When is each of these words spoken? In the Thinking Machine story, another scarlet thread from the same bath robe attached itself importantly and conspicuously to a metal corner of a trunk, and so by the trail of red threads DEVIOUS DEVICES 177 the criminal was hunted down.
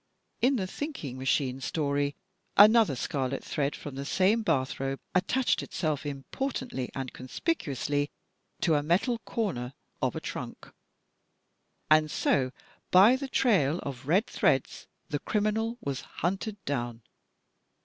In 0.41 0.55
the 0.55 0.65
Thinking 0.65 1.19
Machine 1.19 1.61
story, 1.61 2.15
another 2.57 2.95
scarlet 2.95 3.43
thread 3.43 3.75
from 3.75 3.93
the 3.93 4.03
same 4.03 4.41
bath 4.41 4.79
robe 4.79 4.99
attached 5.13 5.61
itself 5.61 6.07
importantly 6.07 6.89
and 6.95 7.13
conspicuously 7.13 8.09
to 8.61 8.73
a 8.73 8.81
metal 8.81 9.19
corner 9.19 9.75
of 10.01 10.15
a 10.15 10.19
trunk, 10.19 10.71
and 11.91 12.09
so 12.09 12.51
by 12.89 13.15
the 13.15 13.27
trail 13.27 13.77
of 13.83 14.07
red 14.07 14.25
threads 14.25 14.87
DEVIOUS 15.11 15.19
DEVICES 15.21 15.25
177 15.25 15.25
the 15.25 15.31
criminal 15.31 15.77
was 15.81 16.01
hunted 16.21 16.65
down. 16.65 17.03